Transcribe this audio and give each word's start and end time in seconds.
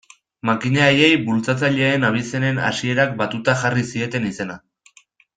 Makina 0.49 0.85
haiei 0.85 1.09
bultzatzaileen 1.27 2.07
abizenen 2.09 2.57
hasierak 2.69 3.13
batuta 3.23 3.55
jarri 3.65 3.85
zieten 3.91 4.27
izena. 4.35 4.57